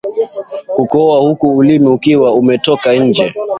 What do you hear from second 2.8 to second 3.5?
nje